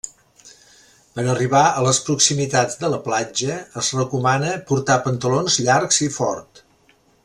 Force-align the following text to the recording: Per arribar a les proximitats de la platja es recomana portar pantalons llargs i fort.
Per 1.17 1.25
arribar 1.33 1.61
a 1.65 1.83
les 1.89 1.99
proximitats 2.07 2.81
de 2.85 2.91
la 2.95 3.01
platja 3.09 3.61
es 3.83 3.93
recomana 4.01 4.59
portar 4.73 5.01
pantalons 5.09 5.63
llargs 5.69 6.05
i 6.09 6.15
fort. 6.21 6.69